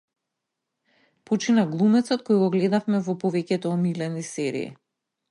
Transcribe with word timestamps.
Почина 1.31 1.65
глумецот 1.73 2.23
кој 2.29 2.39
го 2.43 2.47
гледавме 2.55 3.01
во 3.09 3.15
повеќето 3.25 3.75
омилени 3.75 4.25
серии 4.31 4.73